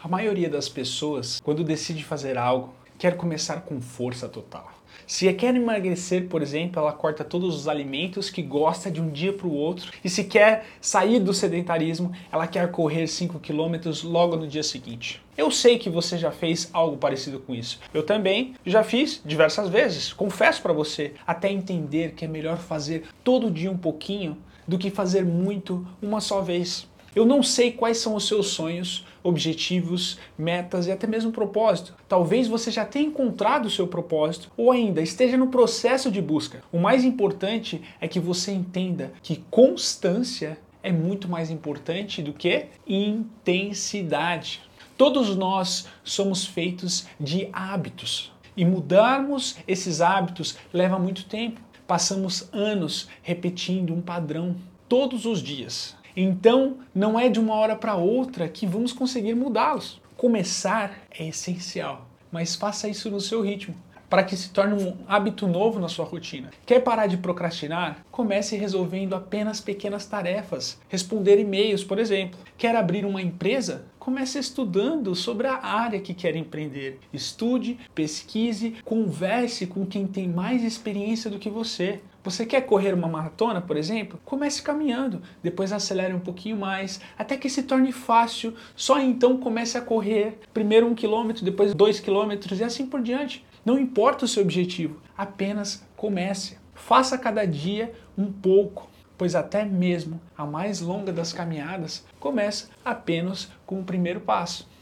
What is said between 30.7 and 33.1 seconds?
e até mesmo propósito. Talvez você já tenha